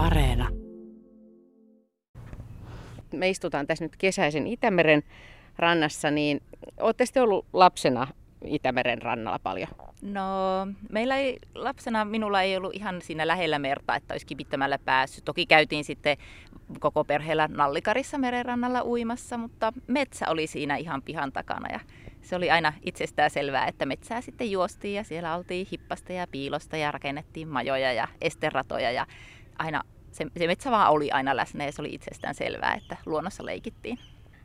[0.00, 0.48] Areena.
[3.12, 5.02] Me istutaan tässä nyt kesäisen Itämeren
[5.58, 6.40] rannassa, niin
[6.80, 8.06] olette sitten ollut lapsena
[8.44, 9.68] Itämeren rannalla paljon?
[10.02, 10.22] No,
[10.90, 15.24] meillä ei, lapsena minulla ei ollut ihan siinä lähellä merta, että olisi kipittämällä päässyt.
[15.24, 16.16] Toki käytiin sitten
[16.78, 21.80] koko perheellä Nallikarissa merenrannalla uimassa, mutta metsä oli siinä ihan pihan takana ja
[22.22, 26.76] se oli aina itsestään selvää, että metsää sitten juostiin ja siellä oltiin hippasta ja piilosta
[26.76, 29.06] ja rakennettiin majoja ja esteratoja ja
[29.60, 29.82] aina
[30.12, 33.98] se, se metsä vaan oli aina läsnä ja se oli itsestään selvää, että luonnossa leikittiin.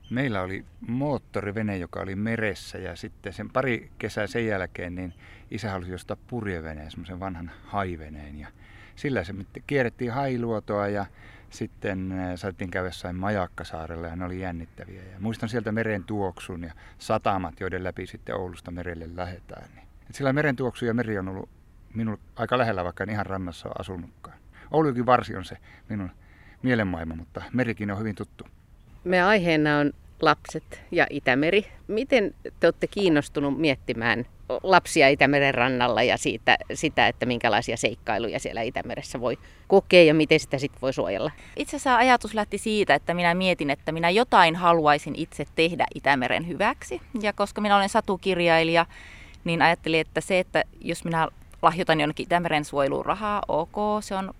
[0.09, 5.13] Meillä oli moottorivene, joka oli meressä ja sitten sen pari kesää sen jälkeen niin
[5.51, 8.47] isä halusi ostaa purjeveneen, semmoisen vanhan haiveneen ja
[8.95, 9.33] sillä se
[9.67, 11.05] kierrettiin hailuotoa ja
[11.49, 15.01] sitten äh, saatiin käydä jossain Majakkasaarella ja ne oli jännittäviä.
[15.03, 19.69] Ja muistan sieltä meren tuoksun ja satamat, joiden läpi sitten Oulusta merelle lähetään.
[19.75, 19.87] Niin.
[20.11, 21.49] Sillä meren tuoksu ja meri on ollut
[21.93, 24.37] minulle aika lähellä, vaikka en ihan rannassa ole asunutkaan.
[24.71, 25.57] Oulukin varsi on se
[25.89, 26.11] minun
[26.61, 28.47] mielenmaailma, mutta merikin on hyvin tuttu.
[29.03, 31.65] Me aiheena on lapset ja Itämeri.
[31.87, 34.25] Miten te olette kiinnostunut miettimään
[34.63, 40.39] lapsia Itämeren rannalla ja siitä, sitä, että minkälaisia seikkailuja siellä Itämeressä voi kokea ja miten
[40.39, 41.31] sitä sitten voi suojella?
[41.55, 46.47] Itse asiassa ajatus lähti siitä, että minä mietin, että minä jotain haluaisin itse tehdä Itämeren
[46.47, 47.01] hyväksi.
[47.21, 48.85] Ja koska minä olen satukirjailija,
[49.43, 51.27] niin ajattelin, että se, että jos minä
[51.61, 54.33] lahjoitan jonnekin Itämeren suojeluun rahaa, ok, se on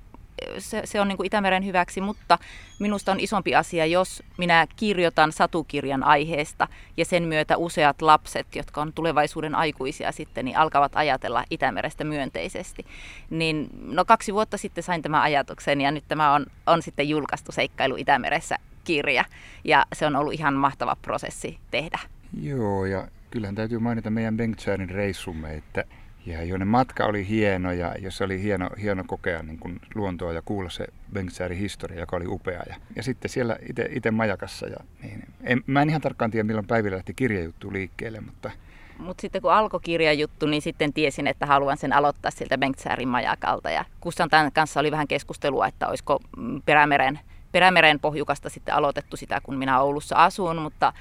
[0.57, 2.37] se, se on niin kuin Itämeren hyväksi, mutta
[2.79, 8.81] minusta on isompi asia, jos minä kirjoitan satukirjan aiheesta ja sen myötä useat lapset, jotka
[8.81, 12.85] on tulevaisuuden aikuisia sitten, niin alkavat ajatella Itämerestä myönteisesti.
[13.29, 17.51] Niin, no kaksi vuotta sitten sain tämän ajatuksen ja nyt tämä on, on sitten julkaistu
[17.51, 19.25] Seikkailu Itämeressä kirja
[19.63, 21.99] ja se on ollut ihan mahtava prosessi tehdä.
[22.41, 25.83] Joo ja kyllähän täytyy mainita meidän Bengtsäärin reissumme, että
[26.25, 30.41] ja joiden matka oli hieno ja jossa oli hieno, hieno kokea niin kuin luontoa ja
[30.41, 32.63] kuulla se Bengtsäärin historia, joka oli upea.
[32.69, 33.57] Ja, ja sitten siellä
[33.89, 34.67] itse majakassa.
[34.67, 38.51] Ja, niin, en, mä en ihan tarkkaan tiedä, milloin päivillä lähti kirjajuttu liikkeelle, mutta...
[38.99, 43.69] Mutta sitten kun alkoi kirjajuttu, niin sitten tiesin, että haluan sen aloittaa sieltä Bengtsäärin majakalta.
[43.69, 46.19] Ja Kustantan kanssa oli vähän keskustelua, että olisiko
[46.65, 47.19] Perämeren,
[47.51, 50.93] Perämeren pohjukasta sitten aloitettu sitä, kun minä Oulussa asun, mutta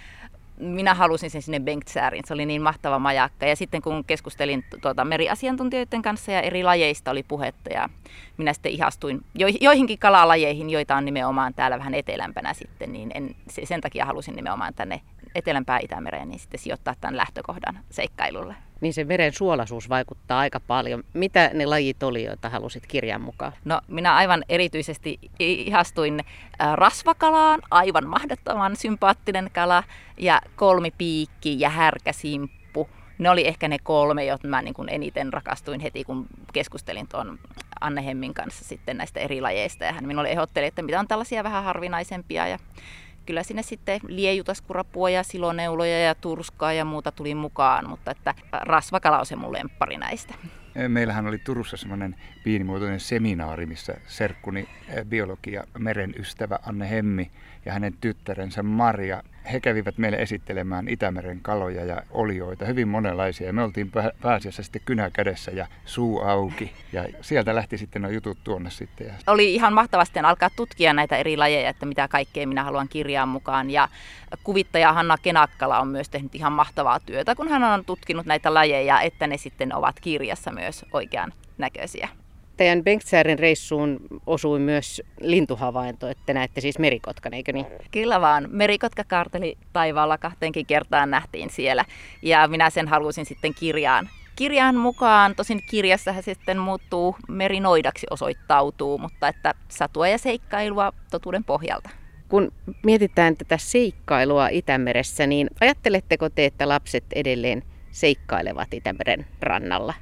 [0.58, 2.24] minä halusin sen sinne Bengtsääriin.
[2.26, 3.46] Se oli niin mahtava majakka.
[3.46, 7.88] Ja sitten kun keskustelin tuota, meriasiantuntijoiden kanssa ja eri lajeista oli puhetta ja
[8.36, 9.20] minä sitten ihastuin
[9.60, 14.74] joihinkin kalalajeihin, joita on nimenomaan täällä vähän etelämpänä sitten, niin en, sen takia halusin nimenomaan
[14.74, 15.00] tänne
[15.34, 18.54] etelämpää Itämereen niin sitten sijoittaa tämän lähtökohdan seikkailulle.
[18.84, 21.04] Niin se veren suolaisuus vaikuttaa aika paljon.
[21.12, 23.52] Mitä ne lajit oli, joita halusit kirjan mukaan?
[23.64, 26.20] No minä aivan erityisesti ihastuin
[26.74, 29.82] rasvakalaan, aivan mahdottoman sympaattinen kala,
[30.18, 32.88] ja kolmipiikki ja härkäsimppu.
[33.18, 37.38] Ne oli ehkä ne kolme, joita mä niin kuin eniten rakastuin heti, kun keskustelin tuon
[37.80, 39.84] Anne Hemmin kanssa sitten näistä eri lajeista.
[39.84, 42.48] Ja hän minulle ehdotteli, että mitä on tällaisia vähän harvinaisempia.
[42.48, 42.58] Ja
[43.26, 49.18] kyllä sinne sitten liejutaskurapua ja siloneuloja ja turskaa ja muuta tuli mukaan, mutta että rasvakala
[49.18, 50.34] on se mun lemppari näistä.
[50.88, 54.68] Meillähän oli Turussa semmoinen pienimuotoinen seminaari, missä serkkuni
[55.08, 57.30] biologia meren ystävä Anne Hemmi
[57.64, 59.22] ja hänen tyttärensä Maria
[59.52, 63.52] he kävivät meille esittelemään Itämeren kaloja ja olioita, hyvin monenlaisia.
[63.52, 66.72] Me oltiin pääasiassa sitten kynä kädessä ja suu auki.
[66.92, 69.14] Ja sieltä lähti sitten nuo jutut tuonne sitten.
[69.26, 73.70] Oli ihan mahtavasti alkaa tutkia näitä eri lajeja, että mitä kaikkea minä haluan kirjaan mukaan.
[73.70, 73.88] Ja
[74.44, 79.00] kuvittaja Hanna Kenakkala on myös tehnyt ihan mahtavaa työtä, kun hän on tutkinut näitä lajeja,
[79.00, 82.08] että ne sitten ovat kirjassa myös oikean näköisiä.
[82.56, 87.66] Teidän Bengtsäärin reissuun osui myös lintuhavainto, että näette siis merikotkan, eikö niin?
[87.90, 88.48] Kyllä vaan.
[88.50, 91.84] Merikotka kaarteli taivaalla kahteenkin kertaan nähtiin siellä.
[92.22, 95.34] Ja minä sen halusin sitten kirjaan kirjaan mukaan.
[95.34, 101.90] Tosin kirjassa se sitten muuttuu merinoidaksi osoittautuu, mutta että satua ja seikkailua totuuden pohjalta.
[102.28, 102.52] Kun
[102.84, 109.94] mietitään tätä seikkailua Itämeressä, niin ajatteletteko te, että lapset edelleen seikkailevat Itämeren rannalla?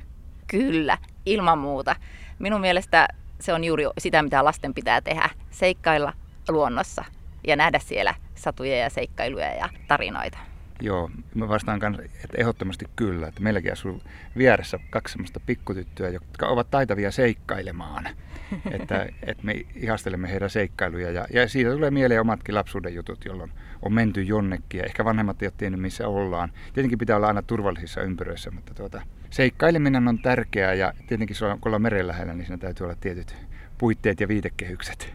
[0.47, 1.97] Kyllä, ilman muuta.
[2.43, 3.09] Minun mielestä
[3.41, 5.31] se on juuri sitä, mitä lasten pitää tehdä.
[5.50, 6.12] Seikkailla
[6.49, 7.05] luonnossa
[7.47, 10.39] ja nähdä siellä satuja ja seikkailuja ja tarinoita.
[10.81, 13.29] Joo, mä vastaan kanssa, että ehdottomasti kyllä.
[13.29, 14.03] Että meilläkin asuu
[14.37, 18.09] vieressä kaksi sellaista pikkutyttöä, jotka ovat taitavia seikkailemaan.
[18.81, 23.53] että, että me ihastelemme heidän seikkailuja ja, ja siitä tulee mieleen omatkin lapsuuden jutut, jolloin
[23.83, 26.53] on menty jonnekin ja ehkä vanhemmat eivät tiennyt missä ollaan.
[26.75, 31.82] Tietenkin pitää olla aina turvallisissa ympyröissä, mutta tuota, seikkaileminen on tärkeää ja tietenkin kun ollaan
[31.82, 33.37] meren lähellä, niin siinä täytyy olla tietyt
[33.79, 35.14] puitteet ja viitekehykset.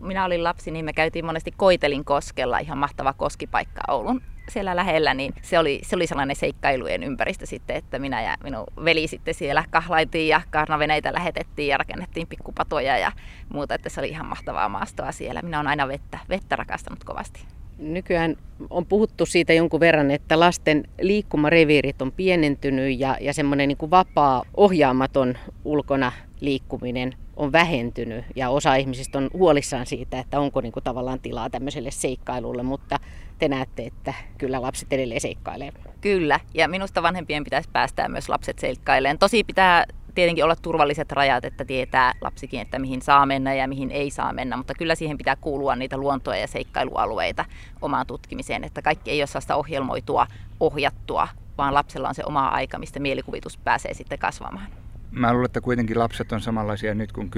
[0.00, 5.14] minä olin lapsi, niin me käytiin monesti Koitelin koskella, ihan mahtava koskipaikka Oulun siellä lähellä,
[5.14, 9.34] niin se oli, se oli sellainen seikkailujen ympäristö sitten, että minä ja minun veli sitten
[9.34, 13.12] siellä kahlaitiin ja karnaveneitä lähetettiin ja rakennettiin pikkupatoja ja
[13.48, 15.42] muuta, että se oli ihan mahtavaa maastoa siellä.
[15.42, 17.46] Minä olen aina vettä, vettä rakastanut kovasti.
[17.82, 18.36] Nykyään
[18.70, 24.42] on puhuttu siitä jonkun verran, että lasten liikkumareviirit on pienentynyt ja, ja semmoinen niin vapaa,
[24.56, 30.84] ohjaamaton ulkona liikkuminen on vähentynyt ja osa ihmisistä on huolissaan siitä, että onko niin kuin
[30.84, 32.98] tavallaan tilaa tämmöiselle seikkailulle, mutta
[33.38, 35.72] te näette, että kyllä lapset edelleen seikkailee.
[36.00, 39.18] Kyllä, ja minusta vanhempien pitäisi päästää myös lapset seikkailemaan.
[39.18, 43.90] Tosi pitää tietenkin olla turvalliset rajat, että tietää lapsikin, että mihin saa mennä ja mihin
[43.90, 47.44] ei saa mennä, mutta kyllä siihen pitää kuulua niitä luontoa ja seikkailualueita
[47.82, 50.26] omaan tutkimiseen, että kaikki ei ole sellaista ohjelmoitua,
[50.60, 51.28] ohjattua,
[51.58, 54.66] vaan lapsella on se oma aika, mistä mielikuvitus pääsee sitten kasvamaan.
[55.10, 57.30] Mä luulen, että kuitenkin lapset on samanlaisia nyt kuin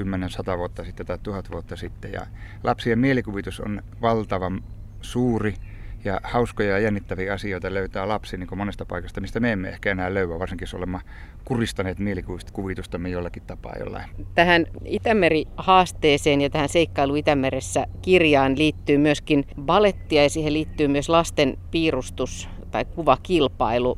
[0.53, 2.11] 10-100 vuotta sitten tai 1000 vuotta sitten.
[2.13, 2.27] Ja
[2.63, 4.63] lapsien mielikuvitus on valtavan
[5.01, 5.55] suuri
[6.05, 10.13] ja hauskoja ja jännittäviä asioita löytää lapsi niin monesta paikasta, mistä me emme ehkä enää
[10.13, 10.99] löyä, varsinkin jos olemme
[11.45, 14.09] kuristaneet mielikuvitustamme jollakin tapaa jollain.
[14.35, 21.57] Tähän Itämeri-haasteeseen ja tähän seikkailu Itämeressä kirjaan liittyy myöskin balettia ja siihen liittyy myös lasten
[21.71, 23.97] piirustus tai kuvakilpailu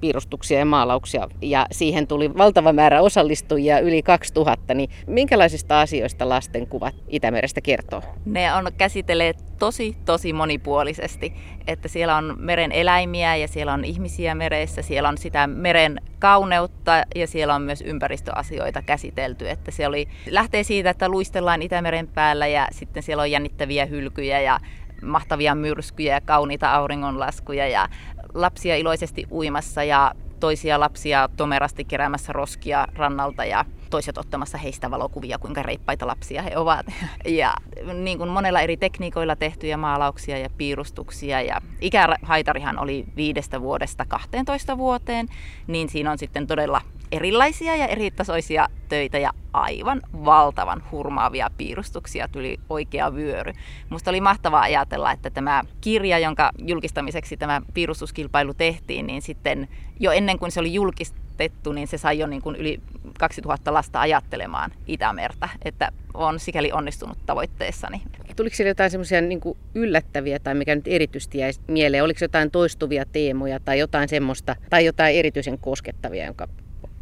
[0.00, 6.66] piirustuksia ja maalauksia ja siihen tuli valtava määrä osallistujia, yli 2000, niin minkälaisista asioista lasten
[6.66, 8.02] kuvat Itämerestä kertoo?
[8.24, 11.32] Ne on käsitelleet tosi, tosi monipuolisesti,
[11.66, 16.92] että siellä on meren eläimiä ja siellä on ihmisiä meressä, siellä on sitä meren kauneutta
[17.14, 22.46] ja siellä on myös ympäristöasioita käsitelty, että se oli, lähtee siitä, että luistellaan Itämeren päällä
[22.46, 24.60] ja sitten siellä on jännittäviä hylkyjä ja
[25.02, 27.88] mahtavia myrskyjä ja kauniita auringonlaskuja ja
[28.36, 35.38] lapsia iloisesti uimassa ja toisia lapsia tomerasti keräämässä roskia rannalta ja toiset ottamassa heistä valokuvia,
[35.38, 36.86] kuinka reippaita lapsia he ovat.
[37.26, 37.54] Ja
[37.94, 41.42] niin kuin monella eri tekniikoilla tehtyjä maalauksia ja piirustuksia.
[41.42, 45.28] Ja ikähaitarihan oli viidestä vuodesta 12 vuoteen,
[45.66, 46.80] niin siinä on sitten todella
[47.12, 53.52] erilaisia ja eritasoisia töitä ja aivan valtavan hurmaavia piirustuksia tuli oikea vyöry.
[53.88, 59.68] Musta oli mahtavaa ajatella, että tämä kirja, jonka julkistamiseksi tämä piirustuskilpailu tehtiin, niin sitten
[60.00, 62.80] jo ennen kuin se oli julkistettu, niin se sai jo niin kuin yli
[63.18, 68.02] 2000 lasta ajattelemaan Itämertä, että on sikäli onnistunut tavoitteessani.
[68.36, 69.40] Tuliko siellä jotain semmoisia niin
[69.74, 72.04] yllättäviä tai mikä nyt erityisesti jäi mieleen?
[72.04, 76.48] Oliko jotain toistuvia teemoja tai jotain semmoista tai jotain erityisen koskettavia, jonka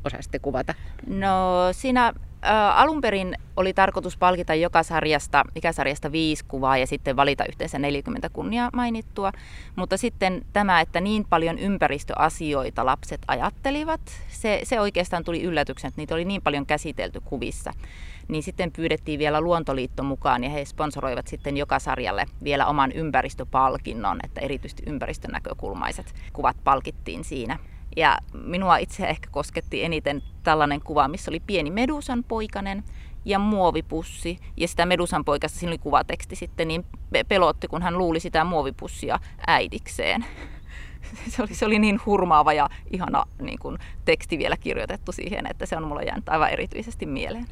[0.05, 0.75] osaisitte kuvata?
[1.07, 1.29] No
[1.73, 2.13] siinä
[2.45, 7.79] ä, alun perin oli tarkoitus palkita joka sarjasta, ikäsarjasta viisi kuvaa ja sitten valita yhteensä
[7.79, 9.33] 40 kunnia mainittua.
[9.77, 16.01] Mutta sitten tämä, että niin paljon ympäristöasioita lapset ajattelivat, se, se oikeastaan tuli yllätyksen, että
[16.01, 17.73] niitä oli niin paljon käsitelty kuvissa.
[18.29, 24.19] Niin sitten pyydettiin vielä Luontoliitto mukaan ja he sponsoroivat sitten joka sarjalle vielä oman ympäristöpalkinnon,
[24.25, 27.59] että erityisesti ympäristönäkökulmaiset kuvat palkittiin siinä.
[27.97, 32.85] Ja minua itse ehkä kosketti eniten tällainen kuva, missä oli pieni Medusan poikanen
[33.25, 34.39] ja muovipussi.
[34.57, 36.87] Ja sitä Medusan poikasta, siinä oli kuvateksti sitten, niin
[37.29, 40.25] pelotti, kun hän luuli sitä muovipussia äidikseen.
[41.29, 45.67] Se oli, se oli niin hurmaava ja ihana niin kuin, teksti vielä kirjoitettu siihen, että
[45.67, 47.47] se on mulle jäänyt aivan erityisesti mieleen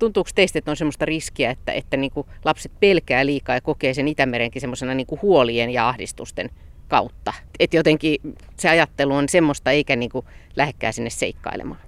[0.00, 3.94] tuntuuko teistä, että on semmoista riskiä, että, että niin kuin lapset pelkää liikaa ja kokee
[3.94, 6.50] sen Itämerenkin semmoisena niin huolien ja ahdistusten
[6.90, 7.32] kautta.
[7.58, 8.20] Että jotenkin
[8.56, 10.26] se ajattelu on semmoista eikä niin kuin
[10.56, 11.80] lähekkää sinne seikkailemaan.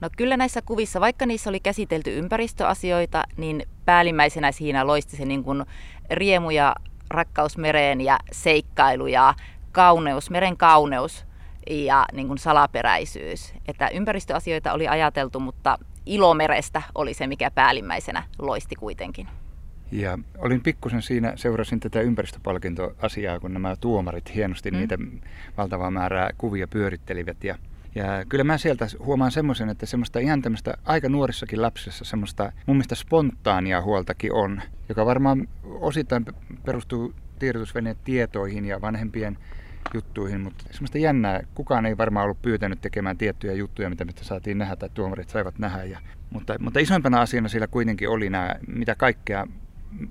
[0.00, 5.44] No kyllä näissä kuvissa, vaikka niissä oli käsitelty ympäristöasioita, niin päällimmäisenä siinä loisti se niin
[6.10, 6.74] riemu ja
[7.10, 9.34] rakkaus mereen ja seikkailu ja
[9.72, 11.24] kauneus, meren kauneus
[11.70, 13.54] ja niin kuin salaperäisyys.
[13.68, 19.28] Että ympäristöasioita oli ajateltu, mutta ilomerestä oli se, mikä päällimmäisenä loisti kuitenkin.
[19.92, 24.76] Ja olin pikkusen siinä, seurasin tätä ympäristöpalkintoasiaa, kun nämä tuomarit hienosti mm.
[24.76, 24.98] niitä
[25.56, 27.44] valtavaa määrää kuvia pyörittelivät.
[27.44, 27.58] Ja,
[27.94, 32.76] ja kyllä mä sieltä huomaan semmoisen, että semmoista ihan tämmöistä aika nuorissakin lapsessa semmoista mun
[32.76, 36.24] mielestä spontaania huoltakin on, joka varmaan osittain
[36.64, 39.38] perustuu tiedotusveneen tietoihin ja vanhempien
[39.94, 41.40] juttuihin, mutta semmoista jännää.
[41.54, 45.58] Kukaan ei varmaan ollut pyytänyt tekemään tiettyjä juttuja, mitä me saatiin nähdä tai tuomarit saivat
[45.58, 45.84] nähdä.
[45.84, 45.98] Ja,
[46.30, 49.46] mutta, mutta isoimpana asiana siellä kuitenkin oli nämä, mitä kaikkea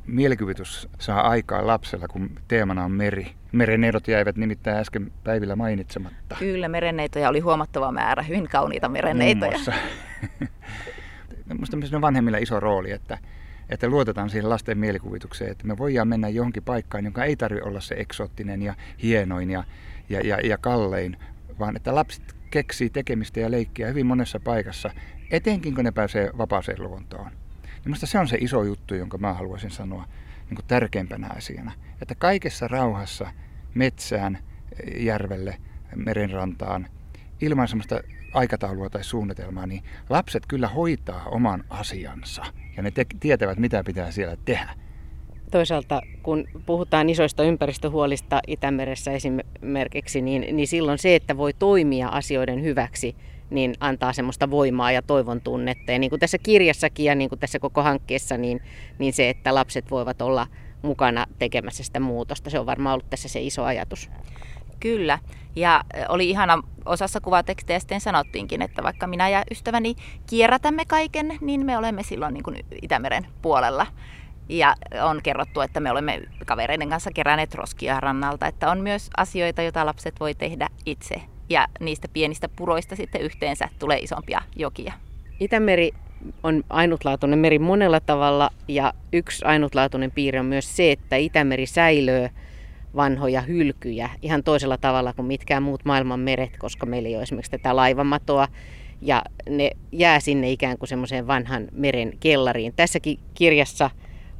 [0.05, 3.31] mielikuvitus saa aikaa lapsella, kun teemana on meri.
[3.51, 6.35] Merenneidot jäivät nimittäin äsken päivillä mainitsematta.
[6.39, 9.59] Kyllä, merenneitoja oli huomattava määrä, hyvin kauniita merenneitoja.
[11.45, 13.17] Minusta myös on vanhemmilla iso rooli, että,
[13.69, 17.79] että luotetaan siihen lasten mielikuvitukseen, että me voidaan mennä johonkin paikkaan, joka ei tarvitse olla
[17.79, 19.63] se eksoottinen ja hienoin ja,
[20.09, 21.17] ja, ja, ja kallein,
[21.59, 24.89] vaan että lapset keksii tekemistä ja leikkiä hyvin monessa paikassa,
[25.31, 27.31] etenkin kun ne pääsee vapaaseen luontoon.
[27.85, 30.05] Minusta se on se iso juttu, jonka mä haluaisin sanoa
[30.49, 31.71] niin kuin tärkeimpänä asiana.
[32.01, 33.31] Että kaikessa rauhassa
[33.73, 34.37] metsään
[34.97, 35.57] järvelle,
[35.95, 36.87] merenrantaan,
[37.41, 37.99] ilman sellaista
[38.33, 42.45] aikataulua tai suunnitelmaa, niin lapset kyllä hoitaa oman asiansa
[42.77, 44.69] ja ne te- tietävät, mitä pitää siellä tehdä.
[45.51, 52.63] Toisaalta kun puhutaan isoista ympäristöhuolista Itämeressä esimerkiksi, niin, niin silloin se, että voi toimia asioiden
[52.63, 53.15] hyväksi,
[53.53, 55.91] niin antaa semmoista voimaa ja toivon tunnetta.
[55.91, 58.61] Ja niin kuin tässä kirjassakin ja niin kuin tässä koko hankkeessa, niin,
[58.99, 60.47] niin se, että lapset voivat olla
[60.81, 64.09] mukana tekemässä sitä muutosta, se on varmaan ollut tässä se iso ajatus.
[64.79, 65.19] Kyllä.
[65.55, 69.95] Ja oli ihana, osassa kuvatekstejä sitten sanottiinkin, että vaikka minä ja ystäväni
[70.29, 73.87] kierrätämme kaiken, niin me olemme silloin niin kuin Itämeren puolella.
[74.49, 79.61] Ja on kerrottu, että me olemme kavereiden kanssa keränneet roskia rannalta, että on myös asioita,
[79.61, 81.21] joita lapset voi tehdä itse.
[81.53, 84.93] Ja niistä pienistä puroista sitten yhteensä tulee isompia jokia.
[85.39, 85.91] Itämeri
[86.43, 92.29] on ainutlaatuinen meri monella tavalla ja yksi ainutlaatuinen piirre on myös se, että Itämeri säilöö
[92.95, 97.51] vanhoja hylkyjä ihan toisella tavalla kuin mitkään muut maailman meret, koska meillä ei ole esimerkiksi
[97.51, 98.47] tätä laivamatoa
[99.01, 102.73] ja ne jää sinne ikään kuin semmoiseen vanhan meren kellariin.
[102.75, 103.89] Tässäkin kirjassa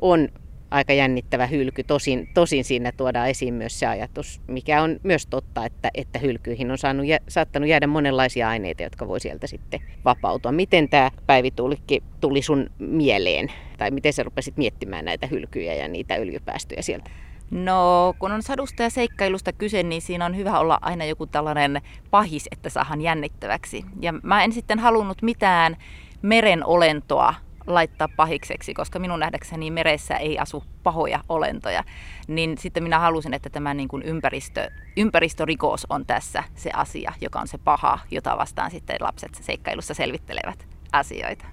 [0.02, 0.30] on
[0.74, 1.84] aika jännittävä hylky.
[1.84, 6.72] Tosin, tosin siinä tuodaan esiin myös se ajatus, mikä on myös totta, että, että hylkyihin
[6.72, 10.52] on saanut, saattanut jäädä monenlaisia aineita, jotka voi sieltä sitten vapautua.
[10.52, 13.48] Miten tämä päivitulikki tuli sun mieleen?
[13.78, 17.10] Tai miten sä rupesit miettimään näitä hylkyjä ja niitä öljypäästöjä sieltä?
[17.52, 21.82] No, kun on sadusta ja seikkailusta kyse, niin siinä on hyvä olla aina joku tällainen
[22.12, 23.86] pahis, että saahan jännittäväksi.
[24.02, 25.78] Ja mä en sitten halunnut mitään
[26.22, 27.34] meren olentoa
[27.68, 31.84] laittaa pahikseksi, koska minun nähdäkseni meressä ei asu pahoja olentoja.
[32.28, 37.40] Niin sitten minä halusin, että tämä niin kuin ympäristö, ympäristörikos on tässä se asia, joka
[37.40, 41.46] on se paha, jota vastaan sitten lapset seikkailussa selvittelevät asioita.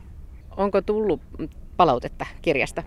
[0.57, 1.21] Onko tullut
[1.77, 2.83] palautetta kirjasta?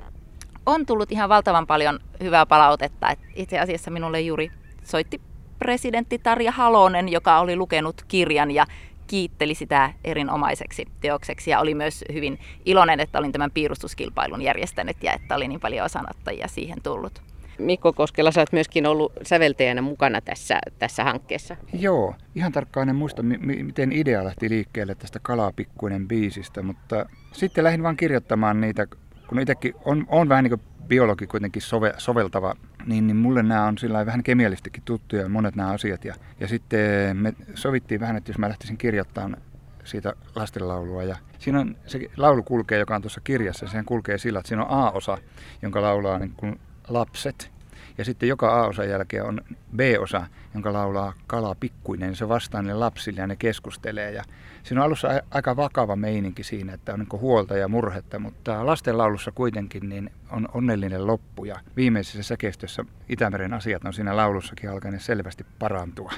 [0.65, 3.07] On tullut ihan valtavan paljon hyvää palautetta.
[3.35, 4.51] Itse asiassa minulle juuri
[4.83, 5.21] soitti
[5.59, 8.65] presidentti Tarja Halonen, joka oli lukenut kirjan ja
[9.13, 15.13] kiitteli sitä erinomaiseksi teokseksi ja oli myös hyvin iloinen, että olin tämän piirustuskilpailun järjestänyt ja
[15.13, 17.21] että oli niin paljon osanottajia siihen tullut.
[17.59, 21.55] Mikko Koskela, sä oot myöskin ollut säveltäjänä mukana tässä, tässä hankkeessa.
[21.73, 27.63] Joo, ihan tarkkaan en muista, m- miten idea lähti liikkeelle tästä Kalapikkuinen biisistä, mutta sitten
[27.63, 28.87] lähdin vaan kirjoittamaan niitä,
[29.33, 33.65] kun itsekin on, on vähän niin kuin biologi kuitenkin sove, soveltava, niin, niin mulle nämä
[33.65, 36.05] on sillä vähän kemiallistikin tuttuja monet nämä asiat.
[36.05, 39.37] Ja, ja sitten me sovittiin vähän, että jos mä lähtisin kirjoittamaan
[39.83, 41.03] siitä lastenlaulua.
[41.03, 44.65] Ja siinä on se laulu kulkee, joka on tuossa kirjassa, sehän kulkee sillä, että siinä
[44.65, 45.17] on A-osa,
[45.61, 47.52] jonka laulaa niin kuin lapset.
[47.97, 49.41] Ja sitten joka A-osan jälkeen on
[49.75, 52.15] B-osa, jonka laulaa Kala Pikkuinen.
[52.15, 54.11] Se vastaa ne lapsille ja ne keskustelee.
[54.11, 54.23] Ja
[54.63, 58.97] siinä on alussa aika vakava meininki siinä, että on niin huolta ja murhetta, mutta lasten
[58.97, 61.45] laulussa kuitenkin niin on onnellinen loppu.
[61.45, 66.11] Ja viimeisessä säkeistössä Itämeren asiat on siinä laulussakin alkaneet selvästi parantua.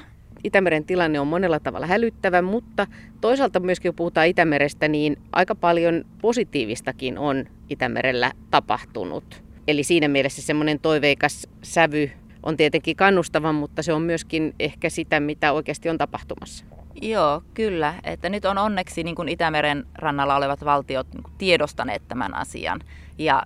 [0.44, 2.86] Itämeren tilanne on monella tavalla hälyttävä, mutta
[3.20, 9.45] toisaalta myöskin kun puhutaan Itämerestä, niin aika paljon positiivistakin on Itämerellä tapahtunut.
[9.68, 12.10] Eli siinä mielessä semmoinen toiveikas sävy
[12.42, 16.64] on tietenkin kannustava, mutta se on myöskin ehkä sitä, mitä oikeasti on tapahtumassa.
[17.02, 17.94] Joo, kyllä.
[18.04, 22.80] Että nyt on onneksi niin kuin Itämeren rannalla olevat valtiot niin kuin tiedostaneet tämän asian.
[23.18, 23.42] Ja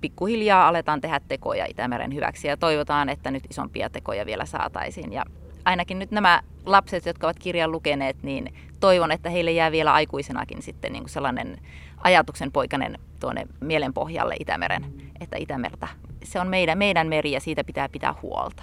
[0.00, 5.12] pikkuhiljaa aletaan tehdä tekoja Itämeren hyväksi ja toivotaan, että nyt isompia tekoja vielä saataisiin.
[5.12, 5.24] Ja
[5.64, 8.54] ainakin nyt nämä lapset, jotka ovat kirjan lukeneet, niin
[8.84, 11.58] toivon, että heille jää vielä aikuisenakin sitten niin kuin sellainen
[11.98, 14.84] ajatuksen poikainen tuonne mielen pohjalle Itämeren,
[15.20, 15.88] että Itämerta,
[16.24, 18.62] se on meidän, meidän meri ja siitä pitää pitää huolta.